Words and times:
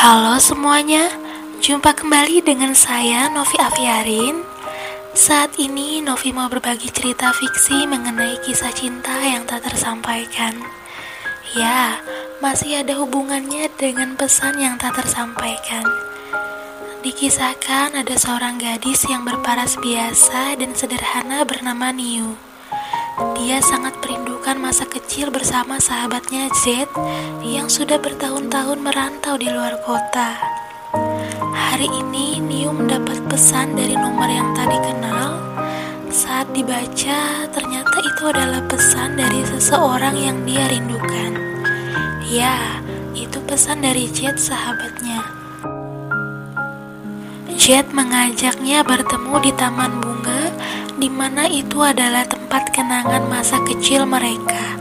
Halo 0.00 0.40
semuanya, 0.40 1.12
jumpa 1.60 1.92
kembali 1.92 2.40
dengan 2.40 2.72
saya 2.72 3.28
Novi 3.28 3.60
Aviarin. 3.60 4.40
Saat 5.12 5.60
ini 5.60 6.00
Novi 6.00 6.32
mau 6.32 6.48
berbagi 6.48 6.88
cerita 6.88 7.28
fiksi 7.36 7.84
mengenai 7.84 8.40
kisah 8.40 8.72
cinta 8.72 9.12
yang 9.20 9.44
tak 9.44 9.68
tersampaikan. 9.68 10.56
Ya, 11.52 12.00
masih 12.40 12.80
ada 12.80 12.96
hubungannya 12.96 13.68
dengan 13.76 14.16
pesan 14.16 14.56
yang 14.56 14.80
tak 14.80 14.96
tersampaikan. 14.96 15.84
Dikisahkan 17.04 17.92
ada 17.92 18.16
seorang 18.16 18.56
gadis 18.56 19.04
yang 19.04 19.28
berparas 19.28 19.76
biasa 19.84 20.56
dan 20.56 20.72
sederhana 20.72 21.44
bernama 21.44 21.92
Niu. 21.92 22.49
Dia 23.20 23.60
sangat 23.60 24.00
merindukan 24.00 24.56
masa 24.56 24.88
kecil 24.88 25.28
bersama 25.28 25.76
sahabatnya 25.76 26.48
Z 26.64 26.88
yang 27.44 27.68
sudah 27.68 28.00
bertahun-tahun 28.00 28.80
merantau 28.80 29.36
di 29.36 29.44
luar 29.44 29.76
kota. 29.84 30.40
Hari 31.52 31.84
ini 31.84 32.40
Niu 32.40 32.72
mendapat 32.72 33.20
pesan 33.28 33.76
dari 33.76 33.92
nomor 33.92 34.24
yang 34.24 34.56
tak 34.56 34.72
dikenal. 34.72 35.36
Saat 36.08 36.48
dibaca, 36.56 37.44
ternyata 37.52 37.96
itu 38.00 38.22
adalah 38.24 38.64
pesan 38.64 39.20
dari 39.20 39.44
seseorang 39.44 40.16
yang 40.16 40.40
dia 40.48 40.64
rindukan. 40.72 41.32
Ya, 42.24 42.56
itu 43.12 43.36
pesan 43.44 43.84
dari 43.84 44.08
Jet 44.08 44.40
sahabatnya. 44.40 45.20
Jet 47.60 47.92
mengajaknya 47.92 48.80
bertemu 48.80 49.34
di 49.44 49.52
taman 49.52 50.00
bunga 50.00 50.19
di 51.00 51.08
mana 51.08 51.48
itu 51.48 51.80
adalah 51.80 52.28
tempat 52.28 52.76
kenangan 52.76 53.24
masa 53.24 53.56
kecil 53.64 54.04
mereka. 54.04 54.76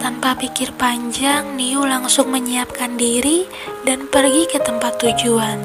Tanpa 0.00 0.32
pikir 0.32 0.72
panjang, 0.80 1.52
Niu 1.60 1.84
langsung 1.84 2.32
menyiapkan 2.32 2.96
diri 2.96 3.44
dan 3.84 4.08
pergi 4.08 4.48
ke 4.48 4.58
tempat 4.64 4.96
tujuan. 5.04 5.60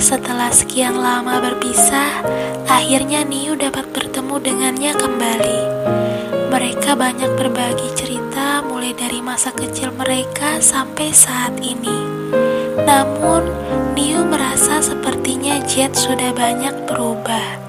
Setelah 0.00 0.48
sekian 0.48 0.96
lama 0.96 1.36
berpisah, 1.38 2.24
akhirnya 2.64 3.28
Niu 3.28 3.52
dapat 3.60 3.92
bertemu 3.92 4.40
dengannya 4.40 4.92
kembali. 4.96 5.60
Mereka 6.48 6.96
banyak 6.96 7.30
berbagi 7.36 7.88
cerita 7.92 8.64
mulai 8.64 8.96
dari 8.96 9.20
masa 9.20 9.52
kecil 9.52 9.92
mereka 9.92 10.64
sampai 10.64 11.12
saat 11.12 11.52
ini. 11.60 11.98
Namun, 12.88 13.52
Niu 13.92 14.24
merasa 14.24 14.80
sepertinya 14.80 15.60
Jet 15.68 15.92
sudah 15.92 16.32
banyak 16.32 16.88
berubah. 16.88 17.63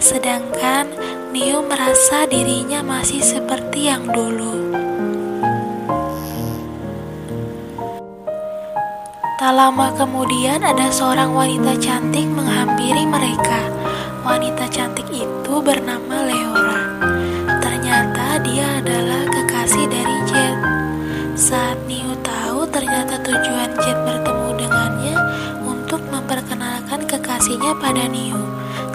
Sedangkan 0.00 0.88
Neo 1.28 1.60
merasa 1.60 2.24
dirinya 2.24 2.80
masih 2.80 3.20
seperti 3.20 3.92
yang 3.92 4.08
dulu. 4.08 4.72
Tak 9.36 9.52
lama 9.52 9.92
kemudian 9.92 10.64
ada 10.64 10.88
seorang 10.88 11.36
wanita 11.36 11.76
cantik 11.76 12.24
menghampiri 12.32 13.04
mereka. 13.04 13.60
Wanita 14.24 14.72
cantik 14.72 15.04
itu 15.12 15.54
bernama 15.60 16.24
Leora. 16.24 16.80
Ternyata 17.60 18.40
dia 18.40 18.80
adalah 18.80 19.28
kekasih 19.28 19.84
dari 19.84 20.16
Jet. 20.24 20.56
Saat 21.36 21.76
Neo 21.84 22.16
tahu 22.24 22.64
ternyata 22.72 23.20
tujuan 23.20 23.70
Jet 23.84 23.98
bertemu 24.08 24.48
dengannya 24.64 25.16
untuk 25.60 26.00
memperkenalkan 26.08 27.04
kekasihnya 27.04 27.76
pada 27.76 28.08
Neo 28.08 28.49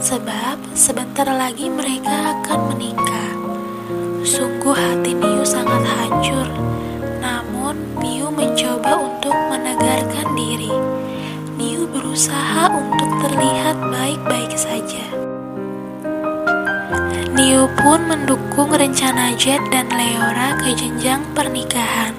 sebab 0.06 0.61
sebentar 0.78 1.25
lagi 1.25 1.66
mereka 1.66 2.38
akan 2.38 2.70
menikah. 2.70 3.34
Sungguh 4.22 4.78
hati 4.78 5.17
Niu 5.17 5.42
sangat 5.42 5.81
hancur, 5.81 6.45
namun 7.17 7.73
Niu 7.97 8.30
mencoba 8.30 9.02
untuk 9.02 9.34
menegarkan 9.50 10.30
diri. 10.38 10.70
Niu 11.58 11.89
berusaha 11.89 12.70
untuk 12.70 13.09
terlihat 13.25 13.81
baik-baik 13.81 14.53
saja. 14.53 15.09
Niu 17.34 17.66
pun 17.81 18.06
mendukung 18.06 18.78
rencana 18.78 19.34
Jet 19.34 19.66
dan 19.74 19.90
Leora 19.90 20.53
ke 20.62 20.78
jenjang 20.78 21.25
pernikahan, 21.34 22.13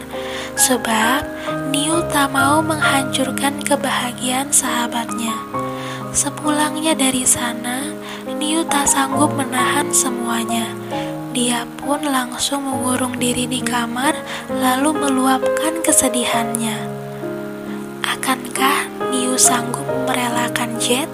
sebab 0.59 1.23
Niu 1.71 2.03
tak 2.11 2.35
mau 2.35 2.59
menghancurkan 2.59 3.63
kebahagiaan 3.63 4.51
sahabatnya. 4.51 5.66
Sepulangnya 6.17 6.97
dari 6.97 7.29
sana, 7.29 7.93
Niu 8.25 8.65
tak 8.65 8.89
sanggup 8.89 9.37
menahan 9.37 9.93
semuanya. 9.93 10.73
Dia 11.37 11.69
pun 11.77 12.01
langsung 12.01 12.65
mengurung 12.65 13.21
diri 13.21 13.45
di 13.45 13.61
kamar, 13.61 14.17
lalu 14.49 14.97
meluapkan 14.97 15.85
kesedihannya. 15.85 16.89
Akankah 18.01 18.89
Niu 19.13 19.37
sanggup 19.37 19.85
merelakan 20.09 20.81
Jet? 20.81 21.13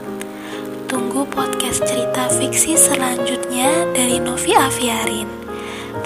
Tunggu 0.87 1.27
podcast 1.27 1.83
cerita 1.83 2.31
fiksi 2.31 2.79
selanjutnya 2.79 3.91
dari 3.91 4.23
Novi 4.23 4.55
Aviarin. 4.55 5.27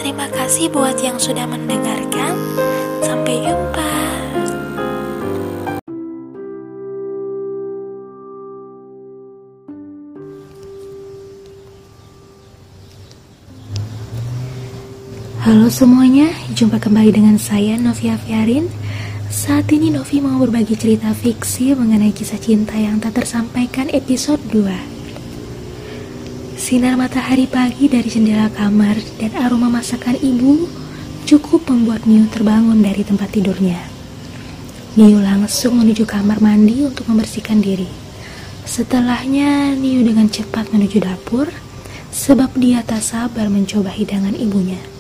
Terima 0.01 0.25
kasih 0.33 0.73
buat 0.73 0.97
yang 1.05 1.21
sudah 1.21 1.45
mendengarkan. 1.45 2.33
Sampai 3.05 3.45
jumpa. 3.45 3.66
Halo 15.47 15.71
semuanya, 15.71 16.27
jumpa 16.59 16.83
kembali 16.83 17.23
dengan 17.23 17.39
saya 17.39 17.79
Novia 17.79 18.19
Fiarin. 18.19 18.67
Saat 19.31 19.71
ini 19.71 19.95
Novi 19.95 20.19
mau 20.19 20.43
berbagi 20.43 20.75
cerita 20.75 21.15
fiksi 21.15 21.71
mengenai 21.71 22.11
kisah 22.11 22.43
cinta 22.43 22.75
yang 22.75 22.99
tak 22.99 23.23
tersampaikan 23.23 23.87
episode 23.95 24.43
2. 24.51 26.59
Sinar 26.59 26.99
matahari 26.99 27.47
pagi 27.47 27.87
dari 27.87 28.11
jendela 28.11 28.51
kamar 28.51 28.99
dan 29.23 29.39
aroma 29.39 29.71
masakan 29.71 30.19
ibu 30.19 30.67
cukup 31.31 31.63
membuat 31.71 32.11
Niu 32.11 32.27
terbangun 32.27 32.83
dari 32.83 33.07
tempat 33.07 33.31
tidurnya. 33.31 33.79
Niu 34.99 35.23
langsung 35.23 35.79
menuju 35.79 36.11
kamar 36.11 36.43
mandi 36.43 36.83
untuk 36.83 37.07
membersihkan 37.07 37.63
diri. 37.63 37.87
Setelahnya, 38.67 39.79
Niu 39.79 40.03
dengan 40.03 40.27
cepat 40.27 40.75
menuju 40.75 41.07
dapur 41.07 41.47
sebab 42.11 42.51
dia 42.59 42.83
tak 42.83 42.99
sabar 42.99 43.47
mencoba 43.47 43.95
hidangan 43.95 44.35
ibunya. 44.35 44.96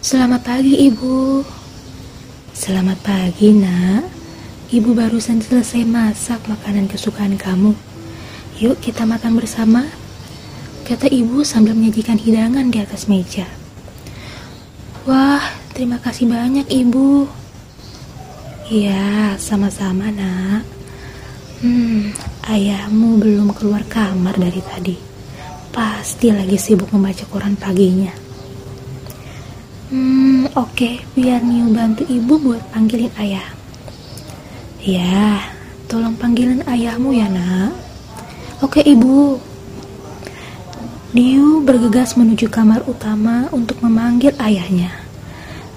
Selamat 0.00 0.40
pagi, 0.48 0.88
Ibu. 0.88 1.44
Selamat 2.56 2.96
pagi, 3.04 3.52
Nak. 3.52 4.08
Ibu 4.72 4.96
barusan 4.96 5.44
selesai 5.44 5.84
masak 5.84 6.40
makanan 6.48 6.88
kesukaan 6.88 7.36
kamu. 7.36 7.76
Yuk 8.64 8.80
kita 8.80 9.04
makan 9.04 9.36
bersama. 9.36 9.84
Kata 10.88 11.04
ibu 11.04 11.44
sambil 11.44 11.76
menyajikan 11.76 12.16
hidangan 12.16 12.72
di 12.72 12.80
atas 12.80 13.12
meja. 13.12 13.44
Wah, 15.04 15.44
terima 15.76 16.00
kasih 16.00 16.32
banyak, 16.32 16.64
Ibu. 16.64 17.28
Iya, 18.72 19.36
sama-sama, 19.36 20.08
Nak. 20.08 20.64
Hmm, 21.60 22.16
ayahmu 22.48 23.20
belum 23.20 23.52
keluar 23.52 23.84
kamar 23.84 24.32
dari 24.40 24.64
tadi. 24.64 24.96
Pasti 25.68 26.32
lagi 26.32 26.56
sibuk 26.56 26.88
membaca 26.88 27.28
koran 27.28 27.52
paginya. 27.52 28.29
Hmm, 29.90 30.46
oke, 30.54 30.70
okay. 30.70 31.02
biar 31.18 31.42
Niu 31.42 31.66
bantu 31.74 32.06
ibu 32.06 32.38
buat 32.38 32.62
panggilin 32.70 33.10
ayah. 33.18 33.42
Ya, 34.78 35.50
tolong 35.90 36.14
panggilin 36.14 36.62
ayahmu 36.62 37.10
ya, 37.10 37.26
nak. 37.26 37.74
Oke, 38.62 38.86
okay, 38.86 38.94
ibu. 38.94 39.42
Niu 41.10 41.66
bergegas 41.66 42.14
menuju 42.14 42.46
kamar 42.54 42.86
utama 42.86 43.50
untuk 43.50 43.82
memanggil 43.82 44.30
ayahnya. 44.38 44.94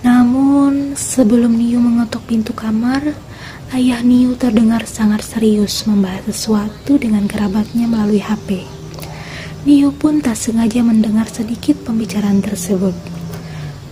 Namun, 0.05 0.93
sebelum 0.93 1.57
Niu 1.57 1.81
mengetuk 1.81 2.29
pintu 2.29 2.53
kamar, 2.53 3.17
ayah 3.73 4.05
Niu 4.05 4.37
terdengar 4.37 4.85
sangat 4.85 5.25
serius 5.25 5.89
membahas 5.89 6.29
sesuatu 6.29 7.01
dengan 7.01 7.25
kerabatnya 7.25 7.89
melalui 7.89 8.21
HP. 8.21 8.61
Niu 9.65 9.89
pun 9.89 10.21
tak 10.21 10.37
sengaja 10.37 10.85
mendengar 10.85 11.25
sedikit 11.33 11.81
pembicaraan 11.81 12.45
tersebut. 12.45 13.22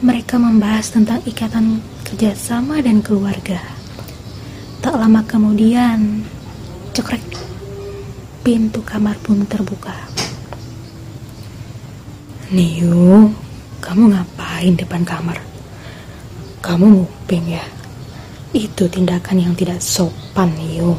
Mereka 0.02 0.42
membahas 0.42 0.90
tentang 0.90 1.22
ikatan 1.30 1.78
kerjasama 2.02 2.82
dan 2.82 3.06
keluarga. 3.06 3.62
Tak 4.82 4.98
lama 4.98 5.22
kemudian, 5.30 6.26
cekrek, 6.90 7.22
pintu 8.42 8.82
kamar 8.82 9.14
pun 9.22 9.46
terbuka. 9.46 9.94
Niu, 12.50 13.30
kamu 13.78 14.10
ngapain 14.10 14.74
depan 14.74 15.06
kamar? 15.06 15.38
Kamu 16.66 16.98
nguping 16.98 17.54
ya? 17.54 17.66
Itu 18.58 18.90
tindakan 18.90 19.38
yang 19.38 19.54
tidak 19.54 19.86
sopan, 19.86 20.50
Niu. 20.58 20.98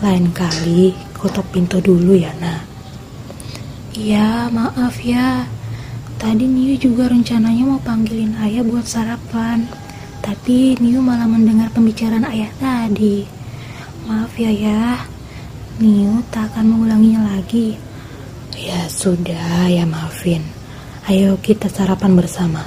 Lain 0.00 0.32
kali, 0.32 0.96
kotok 1.12 1.44
pintu 1.52 1.76
dulu 1.84 2.16
ya, 2.16 2.32
nak. 2.40 2.64
Iya, 3.92 4.48
maaf 4.48 4.96
ya. 5.04 5.57
Tadi 6.18 6.50
Niu 6.50 6.74
juga 6.74 7.06
rencananya 7.06 7.62
mau 7.62 7.78
panggilin 7.78 8.34
ayah 8.42 8.66
buat 8.66 8.82
sarapan. 8.82 9.70
Tapi 10.18 10.74
Niu 10.82 10.98
malah 10.98 11.30
mendengar 11.30 11.70
pembicaraan 11.70 12.26
ayah 12.26 12.50
tadi. 12.58 13.22
Maaf 14.10 14.34
ya 14.34 14.50
ya, 14.50 15.06
Niu 15.78 16.18
tak 16.34 16.50
akan 16.50 16.74
mengulanginya 16.74 17.22
lagi. 17.22 17.78
Ya 18.58 18.90
sudah, 18.90 19.70
ya 19.70 19.86
maafin. 19.86 20.42
Ayo 21.06 21.38
kita 21.38 21.70
sarapan 21.70 22.18
bersama. 22.18 22.66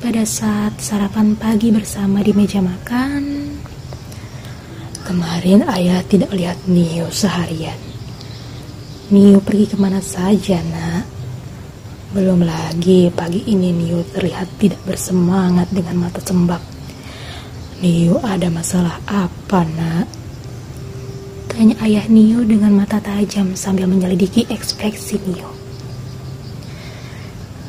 Pada 0.00 0.24
saat 0.24 0.80
sarapan 0.80 1.36
pagi 1.36 1.68
bersama 1.68 2.24
di 2.24 2.32
meja 2.32 2.64
makan, 2.64 3.52
kemarin 5.04 5.68
ayah 5.68 6.00
tidak 6.08 6.32
lihat 6.32 6.56
Niu 6.64 7.12
seharian. 7.12 7.76
Niu 9.12 9.44
pergi 9.44 9.68
ke 9.68 9.76
mana 9.76 10.00
saja, 10.00 10.64
nak? 10.64 11.17
Belum 12.08 12.40
lagi 12.40 13.12
pagi 13.12 13.44
ini 13.52 13.68
Niu 13.68 14.00
terlihat 14.00 14.56
tidak 14.56 14.80
bersemangat 14.88 15.68
dengan 15.68 16.08
mata 16.08 16.16
sembab. 16.24 16.56
Niu 17.84 18.16
ada 18.24 18.48
masalah 18.48 18.96
apa 19.04 19.68
nak? 19.76 20.08
Tanya 21.52 21.76
ayah 21.84 22.08
Niu 22.08 22.48
dengan 22.48 22.80
mata 22.80 22.96
tajam 22.96 23.52
sambil 23.52 23.84
menyelidiki 23.84 24.48
ekspresi 24.48 25.20
Niu. 25.28 25.52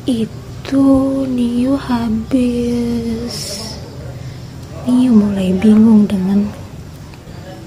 Itu 0.07 0.87
Niu 1.27 1.75
habis. 1.75 3.35
Niu 4.87 5.19
mulai 5.19 5.51
bingung 5.59 6.07
dengan 6.07 6.47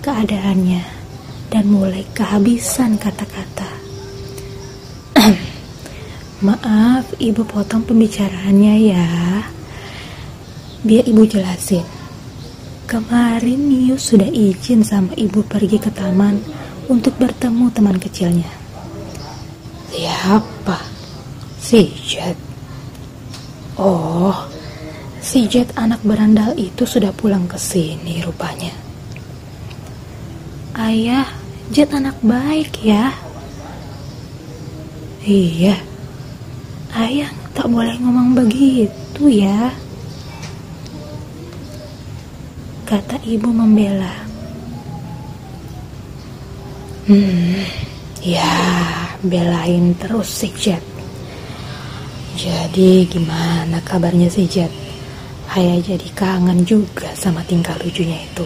keadaannya 0.00 0.80
dan 1.52 1.68
mulai 1.68 2.00
kehabisan 2.16 2.96
kata-kata. 2.96 3.71
Maaf, 6.42 7.22
ibu 7.22 7.46
potong 7.46 7.86
pembicaraannya 7.86 8.74
ya. 8.90 9.06
Biar 10.82 11.06
ibu 11.06 11.22
jelasin. 11.22 11.86
Kemarin 12.90 13.70
Niu 13.70 13.94
sudah 13.94 14.26
izin 14.26 14.82
sama 14.82 15.14
ibu 15.14 15.46
pergi 15.46 15.78
ke 15.78 15.94
taman 15.94 16.42
untuk 16.90 17.14
bertemu 17.14 17.70
teman 17.70 17.94
kecilnya. 17.94 18.50
Siapa? 19.94 20.82
Si 21.62 21.94
Jet. 22.10 22.34
Oh, 23.78 24.34
si 25.22 25.46
Jet 25.46 25.70
anak 25.78 26.02
berandal 26.02 26.58
itu 26.58 26.82
sudah 26.82 27.14
pulang 27.14 27.46
ke 27.46 27.54
sini 27.54 28.18
rupanya. 28.18 28.74
Ayah, 30.74 31.30
Jet 31.70 31.94
anak 31.94 32.18
baik 32.18 32.82
ya. 32.82 33.14
Iya, 35.22 35.91
Ayah 36.92 37.32
tak 37.56 37.72
boleh 37.72 37.96
ngomong 38.04 38.36
begitu 38.36 39.24
ya. 39.24 39.72
Kata 42.84 43.16
ibu 43.24 43.48
membela. 43.48 44.12
Hmm, 47.08 47.64
ya 48.20 48.52
belain 49.24 49.96
terus 49.96 50.28
si 50.28 50.52
Jet. 50.52 50.84
Jadi 52.36 53.08
gimana 53.08 53.80
kabarnya 53.80 54.28
si 54.28 54.44
Jet? 54.44 54.68
Ayah 55.56 55.80
jadi 55.80 56.08
kangen 56.12 56.60
juga 56.68 57.08
sama 57.16 57.40
tingkah 57.48 57.76
lucunya 57.80 58.20
itu. 58.20 58.44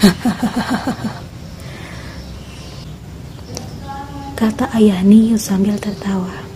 Kata 4.40 4.70
ayah 4.78 5.02
Niu 5.02 5.34
sambil 5.36 5.74
tertawa. 5.76 6.49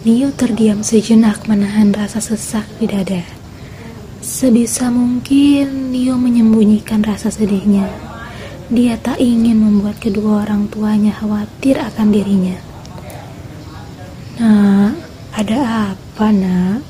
Niu 0.00 0.32
terdiam 0.32 0.80
sejenak 0.80 1.44
menahan 1.44 1.92
rasa 1.92 2.24
sesak 2.24 2.64
di 2.80 2.88
dada. 2.88 3.20
Sebisa 4.24 4.88
mungkin 4.88 5.92
Niu 5.92 6.16
menyembunyikan 6.16 7.04
rasa 7.04 7.28
sedihnya. 7.28 7.84
Dia 8.72 8.96
tak 8.96 9.20
ingin 9.20 9.60
membuat 9.60 10.00
kedua 10.00 10.48
orang 10.48 10.72
tuanya 10.72 11.12
khawatir 11.20 11.76
akan 11.76 12.16
dirinya. 12.16 12.56
Nak, 14.40 14.96
ada 15.36 15.92
apa 15.92 16.26
nak? 16.32 16.80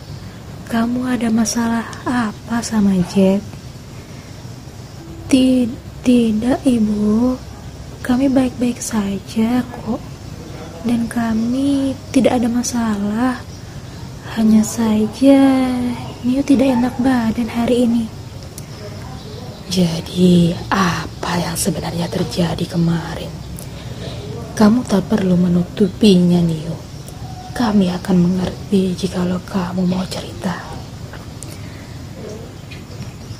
Kamu 0.71 1.11
ada 1.11 1.35
masalah 1.35 1.91
apa 2.07 2.63
sama 2.63 2.95
Jet? 3.11 3.43
Tidak 5.27 6.63
ibu, 6.63 7.35
kami 8.07 8.31
baik-baik 8.31 8.79
saja 8.79 9.67
kok 9.67 10.10
dan 10.85 11.05
kami 11.09 11.93
tidak 12.13 12.41
ada 12.41 12.49
masalah. 12.49 13.35
Hanya 14.39 14.63
saja 14.63 15.43
Niu 16.23 16.45
tidak 16.45 16.77
enak 16.77 16.95
badan 17.01 17.49
hari 17.49 17.89
ini. 17.89 18.05
Jadi, 19.71 20.53
apa 20.69 21.33
yang 21.41 21.57
sebenarnya 21.57 22.07
terjadi 22.11 22.65
kemarin? 22.69 23.31
Kamu 24.53 24.85
tak 24.85 25.09
perlu 25.09 25.39
menutupinya, 25.41 26.43
Niu. 26.45 26.77
Kami 27.57 27.89
akan 27.89 28.17
mengerti 28.21 28.93
jikalau 28.95 29.41
kamu 29.49 29.83
mau 29.89 30.05
cerita. 30.07 30.61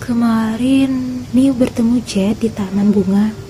Kemarin 0.01 1.23
Niu 1.37 1.53
bertemu 1.55 2.01
Jet 2.03 2.41
di 2.41 2.49
taman 2.51 2.91
bunga 2.91 3.50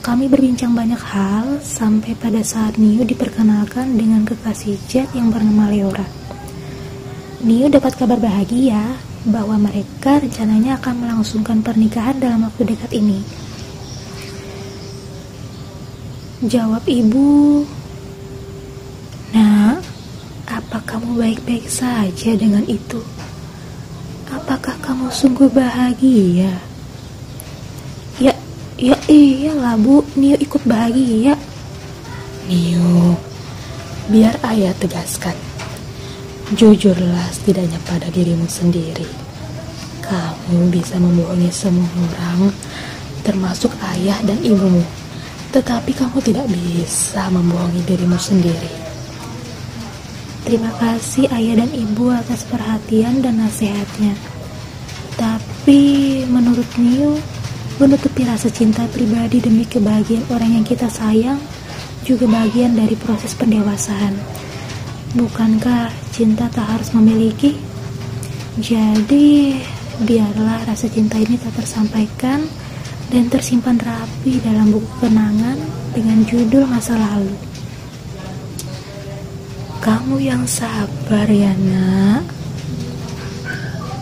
kami 0.00 0.32
berbincang 0.32 0.72
banyak 0.72 0.96
hal 0.96 1.60
sampai 1.60 2.16
pada 2.16 2.40
saat 2.40 2.80
Niu 2.80 3.04
diperkenalkan 3.04 4.00
dengan 4.00 4.24
kekasih 4.24 4.80
Jet 4.88 5.12
yang 5.12 5.28
bernama 5.28 5.68
Leora. 5.68 6.08
Niu 7.44 7.68
dapat 7.68 8.00
kabar 8.00 8.16
bahagia 8.16 8.96
bahwa 9.28 9.60
mereka 9.60 10.16
rencananya 10.24 10.80
akan 10.80 11.04
melangsungkan 11.04 11.60
pernikahan 11.60 12.16
dalam 12.16 12.48
waktu 12.48 12.72
dekat 12.72 12.90
ini. 12.96 13.20
Jawab 16.48 16.88
ibu, 16.88 17.68
Nah, 19.36 19.78
apa 20.48 20.80
kamu 20.88 21.20
baik-baik 21.20 21.68
saja 21.68 22.32
dengan 22.40 22.64
itu? 22.64 23.04
Apakah 24.32 24.80
kamu 24.80 25.12
sungguh 25.12 25.52
bahagia? 25.52 26.69
Ya 28.80 28.96
iyalah 29.12 29.76
bu, 29.76 30.00
Nio 30.16 30.40
ikut 30.40 30.64
bahagia. 30.64 31.36
Nio, 32.48 33.12
biar 34.08 34.40
ayah 34.48 34.72
tegaskan. 34.80 35.36
Jujurlah 36.56 37.28
setidaknya 37.28 37.76
pada 37.84 38.08
dirimu 38.08 38.48
sendiri. 38.48 39.04
Kamu 40.00 40.72
bisa 40.72 40.96
membohongi 40.96 41.52
semua 41.52 41.84
orang, 41.92 42.48
termasuk 43.20 43.68
ayah 43.92 44.16
dan 44.24 44.40
ibumu. 44.40 44.80
Tetapi 45.52 45.92
kamu 45.92 46.16
tidak 46.24 46.48
bisa 46.48 47.28
membohongi 47.28 47.84
dirimu 47.84 48.16
sendiri. 48.16 48.72
Terima 50.48 50.72
kasih 50.80 51.28
ayah 51.36 51.60
dan 51.60 51.70
ibu 51.76 52.08
atas 52.08 52.48
perhatian 52.48 53.20
dan 53.20 53.44
nasihatnya. 53.44 54.16
Tapi 55.20 56.24
menurut 56.24 56.66
Nio, 56.80 57.20
Menutupi 57.80 58.28
rasa 58.28 58.52
cinta 58.52 58.84
pribadi 58.92 59.40
demi 59.40 59.64
kebahagiaan 59.64 60.28
orang 60.28 60.60
yang 60.60 60.66
kita 60.68 60.84
sayang 60.92 61.40
juga 62.04 62.28
bagian 62.28 62.76
dari 62.76 62.92
proses 62.92 63.32
pendewasaan. 63.32 64.20
Bukankah 65.16 65.88
cinta 66.12 66.52
tak 66.52 66.76
harus 66.76 66.92
memiliki? 66.92 67.56
Jadi, 68.60 69.56
biarlah 70.04 70.68
rasa 70.68 70.92
cinta 70.92 71.16
ini 71.16 71.40
tak 71.40 71.56
tersampaikan 71.56 72.44
dan 73.08 73.32
tersimpan 73.32 73.80
rapi 73.80 74.44
dalam 74.44 74.76
buku 74.76 74.92
kenangan 75.00 75.56
dengan 75.96 76.20
judul 76.28 76.68
masa 76.68 77.00
lalu. 77.00 77.32
Kamu 79.80 80.20
yang 80.20 80.44
sabar 80.44 81.24
ya 81.32 81.56
nak. 81.56 82.39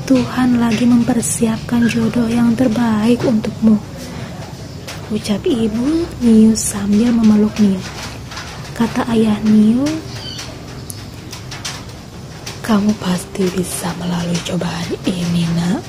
Tuhan 0.08 0.56
lagi 0.56 0.88
mempersiapkan 0.88 1.84
jodoh 1.84 2.32
yang 2.32 2.56
terbaik 2.56 3.20
untukmu. 3.28 3.76
Ucap 5.12 5.44
ibu 5.44 6.08
Niu 6.24 6.56
sambil 6.56 7.12
memeluk 7.12 7.52
Niu. 7.60 7.76
Kata 8.72 9.04
ayah 9.12 9.36
Niu, 9.44 9.84
kamu 12.64 12.88
pasti 12.96 13.52
bisa 13.52 13.92
melalui 14.00 14.40
cobaan 14.48 14.96
ini, 15.04 15.44
nak. 15.52 15.84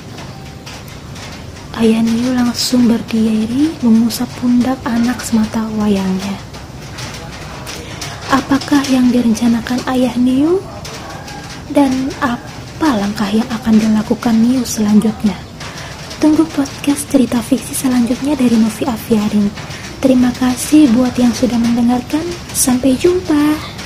Ayah 1.80 2.04
Niu 2.04 2.36
langsung 2.36 2.92
berdiri 2.92 3.72
mengusap 3.80 4.28
pundak 4.36 4.76
anak 4.84 5.16
semata 5.24 5.64
wayangnya. 5.80 6.36
Apakah 8.28 8.84
yang 8.92 9.08
direncanakan 9.08 9.80
ayah 9.88 10.12
Niu? 10.20 10.60
Dan 11.72 12.12
apa 12.20 12.59
apa 12.80 12.96
langkah 12.96 13.28
yang 13.28 13.44
akan 13.60 13.76
dilakukan 13.76 14.40
Niu 14.40 14.64
selanjutnya. 14.64 15.36
Tunggu 16.16 16.48
podcast 16.48 17.12
cerita 17.12 17.36
fiksi 17.44 17.76
selanjutnya 17.76 18.32
dari 18.32 18.56
Novi 18.56 18.88
Aviarin. 18.88 19.52
Terima 20.00 20.32
kasih 20.32 20.88
buat 20.96 21.12
yang 21.20 21.28
sudah 21.36 21.60
mendengarkan. 21.60 22.24
Sampai 22.56 22.96
jumpa. 22.96 23.79